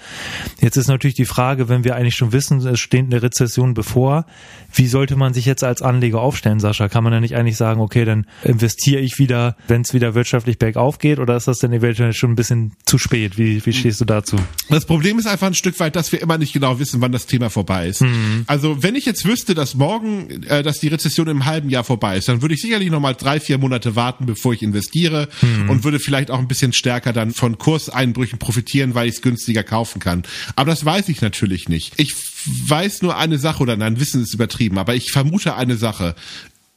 Jetzt 0.60 0.76
ist 0.76 0.88
natürlich 0.88 1.16
die 1.16 1.26
Frage, 1.26 1.70
wenn 1.70 1.86
wir 1.86 1.96
eigentlich 1.96 2.16
schon 2.16 2.34
wissen, 2.34 2.60
es 2.68 2.82
steht 2.82 3.06
eine 3.06 3.22
Rezession 3.22 3.74
bevor, 3.74 4.26
wie 4.74 4.88
sollte 4.88 5.16
man 5.16 5.34
sich 5.34 5.46
jetzt 5.46 5.64
als 5.64 5.82
Anleger 5.82 6.20
aufstellen, 6.20 6.60
Sascha? 6.60 6.90
Kann 6.90 7.06
man 7.06 7.14
da 7.14 7.22
nicht 7.22 7.38
eigentlich 7.38 7.58
sagen, 7.58 7.80
okay, 7.80 8.04
dann 8.04 8.26
investiere 8.44 9.00
ich 9.00 9.20
wieder, 9.20 9.56
wenn 9.70 9.82
es 9.82 9.94
wieder 9.94 10.16
wirtschaftlich 10.16 10.60
bergauf 10.60 11.00
geht 11.00 11.20
oder 11.20 11.38
ist 11.38 11.48
das 11.48 11.60
denn 11.60 11.72
eventuell 11.72 12.12
schon 12.12 12.32
ein 12.32 12.36
bisschen 12.36 12.74
zu 12.86 12.98
spät? 12.98 13.38
Wie, 13.38 13.66
wie 13.66 13.74
stehst 13.74 14.02
du 14.02 14.06
dazu? 14.06 14.36
Das 14.70 14.86
Problem 14.86 15.18
ist 15.18 15.28
einfach 15.28 15.48
ein 15.48 15.54
Stück 15.54 15.80
weit, 15.80 15.96
dass 15.96 16.12
wir 16.12 16.22
immer 16.22 16.38
nicht 16.38 16.52
genau 16.52 16.78
wissen, 16.80 17.00
wann 17.00 17.14
das 17.14 17.26
Thema 17.26 17.50
vorbei 17.50 17.88
ist. 17.88 18.02
Mhm. 18.02 18.44
Also 18.48 18.84
wenn 18.84 18.96
ich 18.96 19.06
jetzt 19.06 19.26
wüsste, 19.26 19.56
dass 19.62 19.76
morgen, 19.76 20.44
äh, 20.44 20.64
dass 20.64 20.80
die 20.80 20.88
Rezession 20.88 21.28
im 21.28 21.46
halben 21.46 21.70
Jahr 21.70 21.84
vorbei 21.84 22.18
ist, 22.18 22.28
dann 22.28 22.42
würde 22.42 22.56
ich 22.56 22.62
sicherlich 22.62 22.90
noch 22.90 23.00
mal 23.00 23.14
drei, 23.14 23.40
vier 23.40 23.58
Monate 23.60 23.96
warten, 23.96 24.26
bevor 24.26 24.54
ich 24.54 24.64
investiere 24.64 25.30
hm. 25.40 25.70
und 25.70 25.84
würde 25.84 26.00
vielleicht 26.00 26.32
auch 26.32 26.40
ein 26.40 26.48
bisschen 26.48 26.74
stärker 26.74 27.14
dann 27.14 27.32
von 27.32 27.58
Kurseinbrüchen 27.58 28.40
profitieren, 28.40 28.96
weil 28.96 29.08
ich 29.08 29.16
es 29.16 29.22
günstiger 29.22 29.64
kaufen 29.64 30.00
kann. 30.00 30.24
Aber 30.56 30.72
das 30.72 30.84
weiß 30.84 31.10
ich 31.10 31.22
natürlich 31.22 31.70
nicht. 31.70 31.94
Ich 31.98 32.16
weiß 32.46 33.04
nur 33.04 33.18
eine 33.18 33.38
Sache 33.38 33.62
oder 33.62 33.78
nein, 33.78 34.00
Wissen 34.00 34.24
ist 34.24 34.34
übertrieben, 34.34 34.78
aber 34.80 34.96
ich 34.96 35.12
vermute 35.12 35.56
eine 35.56 35.78
Sache. 35.78 36.16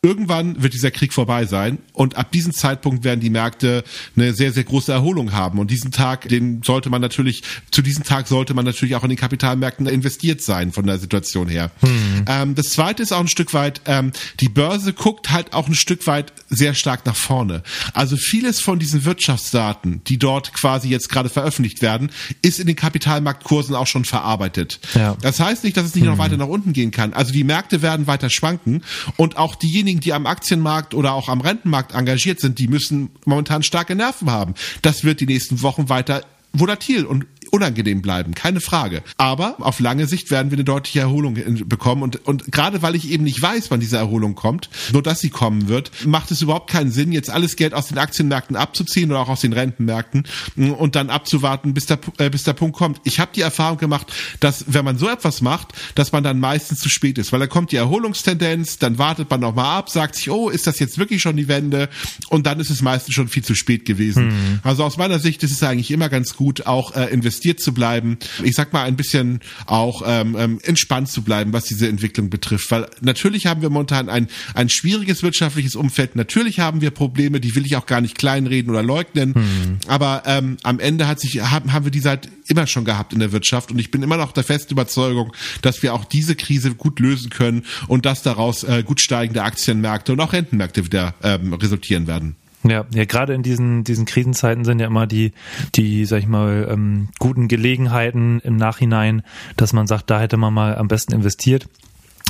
Irgendwann 0.04 0.62
wird 0.62 0.74
dieser 0.74 0.90
Krieg 0.90 1.14
vorbei 1.14 1.46
sein 1.46 1.78
und 1.94 2.18
ab 2.18 2.30
diesem 2.30 2.52
Zeitpunkt 2.52 3.04
werden 3.04 3.20
die 3.20 3.30
Märkte 3.30 3.84
eine 4.14 4.34
sehr, 4.34 4.52
sehr 4.52 4.64
große 4.64 4.92
Erholung 4.92 5.32
haben. 5.32 5.58
Und 5.58 5.70
diesen 5.70 5.92
Tag, 5.92 6.28
den 6.28 6.62
sollte 6.62 6.90
man 6.90 7.00
natürlich, 7.00 7.42
zu 7.70 7.80
diesem 7.80 8.04
Tag 8.04 8.28
sollte 8.28 8.52
man 8.52 8.66
natürlich 8.66 8.96
auch 8.96 9.02
in 9.02 9.08
den 9.08 9.16
Kapitalmärkten 9.16 9.86
investiert 9.86 10.42
sein 10.42 10.72
von 10.72 10.86
der 10.86 10.98
Situation 10.98 11.48
her. 11.48 11.70
Hm. 11.80 12.24
Ähm, 12.26 12.54
das 12.54 12.66
zweite 12.66 13.02
ist 13.02 13.12
auch 13.12 13.20
ein 13.20 13.28
Stück 13.28 13.54
weit, 13.54 13.80
ähm, 13.86 14.12
die 14.40 14.50
Börse 14.50 14.92
guckt 14.92 15.30
halt 15.30 15.54
auch 15.54 15.68
ein 15.68 15.74
Stück 15.74 16.06
weit 16.06 16.34
sehr 16.50 16.74
stark 16.74 17.06
nach 17.06 17.16
vorne. 17.16 17.62
Also 17.94 18.18
vieles 18.18 18.60
von 18.60 18.78
diesen 18.78 19.06
Wirtschaftsdaten, 19.06 20.02
die 20.06 20.18
dort 20.18 20.52
quasi 20.52 20.90
jetzt 20.90 21.08
gerade 21.08 21.30
veröffentlicht 21.30 21.80
werden, 21.80 22.10
ist 22.42 22.60
in 22.60 22.66
den 22.66 22.76
Kapitalmarktkursen 22.76 23.74
auch 23.74 23.86
schon 23.86 24.04
verarbeitet. 24.04 24.80
Ja. 24.94 25.16
Das 25.22 25.40
heißt 25.40 25.64
nicht, 25.64 25.78
dass 25.78 25.86
es 25.86 25.94
nicht 25.94 26.04
hm. 26.04 26.10
noch 26.10 26.18
weiter 26.18 26.36
nach 26.36 26.48
unten 26.48 26.74
gehen 26.74 26.90
kann. 26.90 27.14
Also 27.14 27.32
die 27.32 27.44
Märkte 27.44 27.80
werden 27.80 28.06
weiter 28.06 28.28
schwanken 28.28 28.82
und 29.16 29.38
auch 29.38 29.54
diejenigen, 29.54 29.93
diejenigen, 29.94 30.00
die 30.00 30.12
am 30.12 30.26
Aktienmarkt 30.26 30.94
oder 30.94 31.12
auch 31.12 31.28
am 31.28 31.40
Rentenmarkt 31.40 31.94
engagiert 31.94 32.40
sind, 32.40 32.58
die 32.58 32.68
müssen 32.68 33.10
momentan 33.24 33.62
starke 33.62 33.94
Nerven 33.94 34.30
haben. 34.30 34.54
Das 34.82 35.04
wird 35.04 35.20
die 35.20 35.26
nächsten 35.26 35.62
Wochen 35.62 35.88
weiter 35.88 36.22
volatil 36.52 37.04
und 37.04 37.26
unangenehm 37.54 38.02
bleiben, 38.02 38.34
keine 38.34 38.60
Frage. 38.60 39.02
Aber 39.16 39.54
auf 39.60 39.78
lange 39.78 40.08
Sicht 40.08 40.32
werden 40.32 40.50
wir 40.50 40.56
eine 40.56 40.64
deutliche 40.64 40.98
Erholung 40.98 41.34
bekommen 41.68 42.02
und, 42.02 42.26
und 42.26 42.50
gerade 42.50 42.82
weil 42.82 42.96
ich 42.96 43.08
eben 43.08 43.22
nicht 43.22 43.40
weiß, 43.40 43.70
wann 43.70 43.78
diese 43.78 43.96
Erholung 43.96 44.34
kommt, 44.34 44.68
nur 44.92 45.04
dass 45.04 45.20
sie 45.20 45.30
kommen 45.30 45.68
wird, 45.68 45.92
macht 46.04 46.32
es 46.32 46.42
überhaupt 46.42 46.68
keinen 46.68 46.90
Sinn, 46.90 47.12
jetzt 47.12 47.30
alles 47.30 47.54
Geld 47.54 47.72
aus 47.72 47.86
den 47.86 47.98
Aktienmärkten 47.98 48.56
abzuziehen 48.56 49.12
oder 49.12 49.20
auch 49.20 49.28
aus 49.28 49.42
den 49.42 49.52
Rentenmärkten 49.52 50.24
und 50.56 50.96
dann 50.96 51.10
abzuwarten, 51.10 51.74
bis 51.74 51.86
der, 51.86 52.00
äh, 52.18 52.28
bis 52.28 52.42
der 52.42 52.54
Punkt 52.54 52.76
kommt. 52.76 53.00
Ich 53.04 53.20
habe 53.20 53.30
die 53.32 53.42
Erfahrung 53.42 53.78
gemacht, 53.78 54.12
dass 54.40 54.64
wenn 54.66 54.84
man 54.84 54.98
so 54.98 55.08
etwas 55.08 55.40
macht, 55.40 55.68
dass 55.94 56.10
man 56.10 56.24
dann 56.24 56.40
meistens 56.40 56.80
zu 56.80 56.88
spät 56.88 57.18
ist, 57.18 57.32
weil 57.32 57.38
dann 57.38 57.48
kommt 57.48 57.70
die 57.70 57.76
Erholungstendenz, 57.76 58.78
dann 58.78 58.98
wartet 58.98 59.30
man 59.30 59.38
nochmal 59.38 59.78
ab, 59.78 59.90
sagt 59.90 60.16
sich, 60.16 60.28
oh, 60.28 60.48
ist 60.48 60.66
das 60.66 60.80
jetzt 60.80 60.98
wirklich 60.98 61.22
schon 61.22 61.36
die 61.36 61.46
Wende? 61.46 61.88
Und 62.30 62.48
dann 62.48 62.58
ist 62.58 62.70
es 62.70 62.82
meistens 62.82 63.14
schon 63.14 63.28
viel 63.28 63.44
zu 63.44 63.54
spät 63.54 63.84
gewesen. 63.84 64.26
Mhm. 64.26 64.60
Also 64.64 64.82
aus 64.82 64.96
meiner 64.96 65.20
Sicht 65.20 65.44
ist 65.44 65.52
es 65.52 65.62
eigentlich 65.62 65.92
immer 65.92 66.08
ganz 66.08 66.34
gut, 66.34 66.66
auch 66.66 66.96
äh, 66.96 67.12
investieren 67.12 67.43
investiert 67.44 67.60
zu 67.60 67.74
bleiben. 67.74 68.18
Ich 68.42 68.54
sag 68.54 68.72
mal 68.72 68.84
ein 68.84 68.96
bisschen 68.96 69.40
auch 69.66 70.02
ähm, 70.06 70.36
ähm, 70.38 70.60
entspannt 70.62 71.08
zu 71.08 71.22
bleiben, 71.22 71.52
was 71.52 71.64
diese 71.64 71.88
Entwicklung 71.88 72.30
betrifft. 72.30 72.70
Weil 72.70 72.88
natürlich 73.00 73.46
haben 73.46 73.62
wir 73.62 73.70
momentan 73.70 74.08
ein, 74.08 74.28
ein 74.54 74.68
schwieriges 74.68 75.22
wirtschaftliches 75.22 75.76
Umfeld. 75.76 76.16
Natürlich 76.16 76.60
haben 76.60 76.80
wir 76.80 76.90
Probleme, 76.90 77.40
die 77.40 77.54
will 77.54 77.66
ich 77.66 77.76
auch 77.76 77.86
gar 77.86 78.00
nicht 78.00 78.16
kleinreden 78.16 78.70
oder 78.70 78.82
leugnen. 78.82 79.34
Hm. 79.34 79.78
Aber 79.88 80.22
ähm, 80.26 80.56
am 80.62 80.80
Ende 80.80 81.06
hat 81.06 81.20
sich, 81.20 81.40
haben, 81.40 81.72
haben 81.72 81.84
wir 81.84 81.92
die 81.92 82.00
seit 82.00 82.28
immer 82.46 82.66
schon 82.66 82.84
gehabt 82.84 83.12
in 83.12 83.18
der 83.18 83.32
Wirtschaft. 83.32 83.70
Und 83.70 83.78
ich 83.78 83.90
bin 83.90 84.02
immer 84.02 84.16
noch 84.16 84.32
der 84.32 84.44
festen 84.44 84.72
Überzeugung, 84.72 85.32
dass 85.62 85.82
wir 85.82 85.94
auch 85.94 86.04
diese 86.04 86.36
Krise 86.36 86.74
gut 86.74 87.00
lösen 87.00 87.30
können 87.30 87.64
und 87.88 88.06
dass 88.06 88.22
daraus 88.22 88.64
äh, 88.64 88.82
gut 88.84 89.00
steigende 89.00 89.42
Aktienmärkte 89.42 90.12
und 90.12 90.20
auch 90.20 90.32
Rentenmärkte 90.32 90.84
wieder 90.84 91.14
ähm, 91.22 91.52
resultieren 91.52 92.06
werden. 92.06 92.36
Ja, 92.66 92.86
ja, 92.94 93.04
gerade 93.04 93.34
in 93.34 93.42
diesen 93.42 93.84
diesen 93.84 94.06
Krisenzeiten 94.06 94.64
sind 94.64 94.80
ja 94.80 94.86
immer 94.86 95.06
die 95.06 95.32
die, 95.74 96.06
sag 96.06 96.20
ich 96.20 96.26
mal, 96.26 96.66
ähm, 96.70 97.08
guten 97.18 97.46
Gelegenheiten 97.46 98.40
im 98.40 98.56
Nachhinein, 98.56 99.22
dass 99.56 99.74
man 99.74 99.86
sagt, 99.86 100.08
da 100.10 100.18
hätte 100.18 100.38
man 100.38 100.54
mal 100.54 100.76
am 100.76 100.88
besten 100.88 101.12
investiert. 101.12 101.68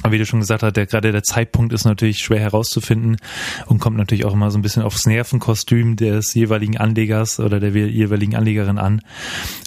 Wie 0.06 0.18
du 0.18 0.26
schon 0.26 0.40
gesagt 0.40 0.62
hast, 0.62 0.76
der, 0.76 0.84
gerade 0.84 1.12
der 1.12 1.22
Zeitpunkt 1.22 1.72
ist 1.72 1.86
natürlich 1.86 2.18
schwer 2.18 2.40
herauszufinden 2.40 3.16
und 3.66 3.80
kommt 3.80 3.96
natürlich 3.96 4.26
auch 4.26 4.34
immer 4.34 4.50
so 4.50 4.58
ein 4.58 4.62
bisschen 4.62 4.82
aufs 4.82 5.06
Nervenkostüm 5.06 5.96
des 5.96 6.34
jeweiligen 6.34 6.76
Anlegers 6.76 7.40
oder 7.40 7.58
der 7.58 7.70
jeweiligen 7.70 8.36
Anlegerin 8.36 8.78
an. 8.78 9.00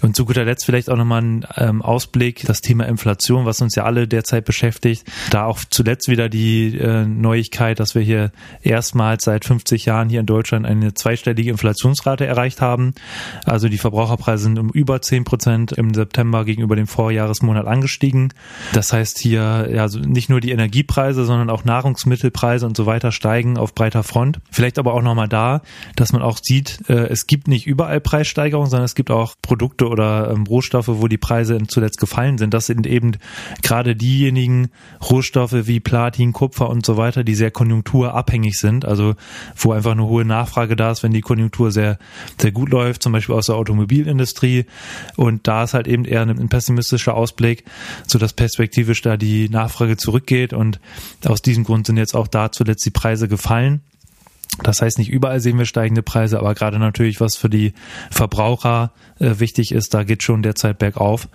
Und 0.03 0.15
zu 0.15 0.25
guter 0.25 0.45
Letzt 0.45 0.65
vielleicht 0.65 0.91
auch 0.91 0.95
nochmal 0.95 1.23
ein 1.23 1.47
ähm, 1.57 1.81
Ausblick, 1.81 2.43
das 2.45 2.61
Thema 2.61 2.85
Inflation, 2.85 3.45
was 3.45 3.61
uns 3.61 3.73
ja 3.73 3.83
alle 3.85 4.07
derzeit 4.07 4.45
beschäftigt. 4.45 5.11
Da 5.31 5.45
auch 5.45 5.59
zuletzt 5.69 6.07
wieder 6.07 6.29
die 6.29 6.77
äh, 6.77 7.05
Neuigkeit, 7.05 7.79
dass 7.79 7.95
wir 7.95 8.03
hier 8.03 8.31
erstmals 8.61 9.23
seit 9.23 9.43
50 9.43 9.85
Jahren 9.85 10.07
hier 10.07 10.19
in 10.19 10.27
Deutschland 10.27 10.67
eine 10.67 10.93
zweistellige 10.93 11.49
Inflationsrate 11.49 12.27
erreicht 12.27 12.61
haben. 12.61 12.93
Also 13.43 13.69
die 13.69 13.79
Verbraucherpreise 13.79 14.43
sind 14.43 14.59
um 14.59 14.69
über 14.69 15.01
10 15.01 15.23
Prozent 15.23 15.71
im 15.71 15.95
September 15.95 16.45
gegenüber 16.45 16.75
dem 16.75 16.87
Vorjahresmonat 16.87 17.65
angestiegen. 17.65 18.33
Das 18.73 18.93
heißt 18.93 19.17
hier, 19.17 19.69
ja, 19.73 19.87
nicht 19.87 20.26
nicht 20.27 20.29
nur 20.29 20.41
die 20.41 20.51
Energiepreise, 20.51 21.23
sondern 21.23 21.49
auch 21.49 21.63
Nahrungsmittelpreise 21.63 22.65
und 22.65 22.75
so 22.75 22.85
weiter 22.85 23.13
steigen 23.13 23.57
auf 23.57 23.73
breiter 23.73 24.03
Front. 24.03 24.39
Vielleicht 24.51 24.77
aber 24.77 24.93
auch 24.93 25.01
nochmal 25.01 25.29
da, 25.29 25.61
dass 25.95 26.11
man 26.11 26.21
auch 26.21 26.39
sieht, 26.41 26.83
äh, 26.89 27.07
es 27.07 27.27
gibt 27.27 27.47
nicht 27.47 27.65
überall 27.65 28.01
Preissteigerungen, 28.01 28.69
sondern 28.69 28.83
es 28.83 28.93
gibt 28.93 29.09
auch 29.09 29.35
Produkte 29.41 29.87
oder 29.87 30.29
ähm, 30.31 30.43
Rohstoffe, 30.43 30.89
wo 30.89 31.07
die 31.07 31.17
Preise 31.17 31.57
zuletzt 31.67 31.99
gefallen 31.99 32.37
sind. 32.37 32.53
Das 32.53 32.65
sind 32.65 32.85
eben 32.85 33.13
gerade 33.61 33.95
diejenigen 33.95 34.69
Rohstoffe 35.09 35.55
wie 35.67 35.79
Platin, 35.79 36.33
Kupfer 36.33 36.69
und 36.69 36.85
so 36.85 36.97
weiter, 36.97 37.23
die 37.23 37.35
sehr 37.35 37.51
konjunkturabhängig 37.51 38.59
sind, 38.59 38.83
also 38.83 39.15
wo 39.55 39.71
einfach 39.71 39.91
eine 39.91 40.05
hohe 40.05 40.25
Nachfrage 40.25 40.75
da 40.75 40.91
ist, 40.91 41.03
wenn 41.03 41.13
die 41.13 41.21
Konjunktur 41.21 41.71
sehr, 41.71 41.99
sehr 42.37 42.51
gut 42.51 42.69
läuft, 42.69 43.01
zum 43.01 43.13
Beispiel 43.13 43.35
aus 43.35 43.45
der 43.45 43.55
Automobilindustrie. 43.55 44.65
Und 45.15 45.47
da 45.47 45.63
ist 45.63 45.73
halt 45.73 45.87
eben 45.87 46.03
eher 46.03 46.23
ein 46.23 46.49
pessimistischer 46.49 47.15
Ausblick, 47.15 47.63
so 48.05 48.19
dass 48.19 48.33
perspektivisch 48.33 49.01
da 49.01 49.15
die 49.15 49.47
Nachfrage 49.47 49.95
zurück 49.95 50.16
zurückgeht 50.17 50.53
und 50.53 50.79
aus 51.25 51.41
diesem 51.41 51.63
Grund 51.63 51.87
sind 51.87 51.97
jetzt 51.97 52.15
auch 52.15 52.27
da 52.27 52.51
zuletzt 52.51 52.85
die 52.85 52.91
Preise 52.91 53.27
gefallen. 53.27 53.81
Das 54.63 54.81
heißt, 54.81 54.97
nicht 54.97 55.11
überall 55.11 55.39
sehen 55.39 55.59
wir 55.59 55.65
steigende 55.65 56.01
Preise, 56.01 56.39
aber 56.39 56.55
gerade 56.55 56.79
natürlich, 56.79 57.21
was 57.21 57.35
für 57.35 57.49
die 57.49 57.73
Verbraucher 58.09 58.91
äh, 59.19 59.35
wichtig 59.37 59.71
ist, 59.71 59.93
da 59.93 60.03
geht 60.03 60.23
schon 60.23 60.41
derzeit 60.41 60.79
bergauf. 60.79 61.27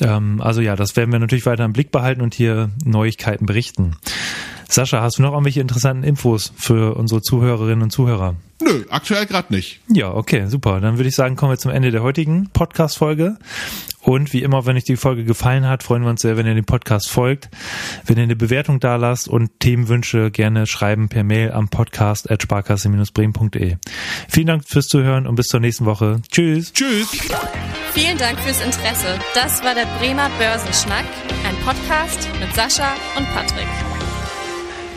Ähm, 0.00 0.42
also 0.42 0.60
ja, 0.60 0.76
das 0.76 0.94
werden 0.94 1.10
wir 1.10 1.18
natürlich 1.18 1.46
weiter 1.46 1.64
im 1.64 1.72
Blick 1.72 1.90
behalten 1.90 2.20
und 2.20 2.34
hier 2.34 2.68
Neuigkeiten 2.84 3.46
berichten. 3.46 3.96
Sascha, 4.68 5.00
hast 5.00 5.16
du 5.16 5.22
noch 5.22 5.32
irgendwelche 5.32 5.62
interessanten 5.62 6.04
Infos 6.04 6.52
für 6.56 6.94
unsere 6.94 7.22
Zuhörerinnen 7.22 7.84
und 7.84 7.90
Zuhörer? 7.90 8.34
Nö, 8.60 8.84
aktuell 8.90 9.24
gerade 9.24 9.54
nicht. 9.54 9.80
Ja, 9.88 10.12
okay, 10.12 10.46
super. 10.48 10.80
Dann 10.80 10.98
würde 10.98 11.08
ich 11.08 11.14
sagen, 11.14 11.36
kommen 11.36 11.52
wir 11.52 11.58
zum 11.58 11.70
Ende 11.70 11.90
der 11.90 12.02
heutigen 12.02 12.50
Podcast-Folge. 12.52 13.38
Und 14.08 14.32
wie 14.32 14.42
immer, 14.42 14.64
wenn 14.64 14.74
euch 14.74 14.84
die 14.84 14.96
Folge 14.96 15.22
gefallen 15.24 15.68
hat, 15.68 15.82
freuen 15.82 16.02
wir 16.02 16.08
uns 16.08 16.22
sehr, 16.22 16.38
wenn 16.38 16.46
ihr 16.46 16.54
dem 16.54 16.64
Podcast 16.64 17.10
folgt, 17.10 17.50
wenn 18.06 18.16
ihr 18.16 18.22
eine 18.22 18.36
Bewertung 18.36 18.80
da 18.80 18.96
lasst 18.96 19.28
und 19.28 19.60
Themenwünsche 19.60 20.30
gerne 20.30 20.66
schreiben 20.66 21.10
per 21.10 21.24
Mail 21.24 21.52
am 21.52 21.68
podcast 21.68 22.30
at 22.30 22.42
sparkasse-bremen.de. 22.42 23.76
Vielen 24.26 24.46
Dank 24.46 24.66
fürs 24.66 24.86
Zuhören 24.86 25.26
und 25.26 25.34
bis 25.34 25.48
zur 25.48 25.60
nächsten 25.60 25.84
Woche. 25.84 26.22
Tschüss. 26.32 26.72
Tschüss. 26.72 27.10
Vielen 27.92 28.16
Dank 28.16 28.40
fürs 28.40 28.62
Interesse. 28.62 29.18
Das 29.34 29.62
war 29.62 29.74
der 29.74 29.86
Bremer 29.98 30.30
Börsenschnack, 30.38 31.04
ein 31.46 31.56
Podcast 31.66 32.30
mit 32.40 32.54
Sascha 32.54 32.94
und 33.14 33.28
Patrick. 33.34 34.07